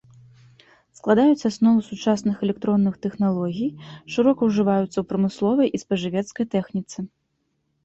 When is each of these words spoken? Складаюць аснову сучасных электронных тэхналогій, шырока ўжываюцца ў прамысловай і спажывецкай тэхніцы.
Складаюць 0.99 1.47
аснову 1.49 1.79
сучасных 1.89 2.35
электронных 2.47 2.97
тэхналогій, 3.07 3.69
шырока 4.15 4.41
ўжываюцца 4.51 4.89
ў 4.99 5.05
прамысловай 5.13 5.67
і 5.75 5.85
спажывецкай 5.85 6.45
тэхніцы. 6.59 6.99